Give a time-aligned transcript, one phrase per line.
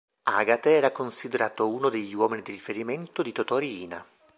[0.31, 4.03] Agate era considerato uno degli uomini di riferimento di Totò Riina.